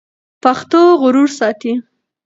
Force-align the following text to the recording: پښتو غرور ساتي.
پښتو 0.43 0.79
غرور 1.01 1.29
ساتي. 1.39 1.73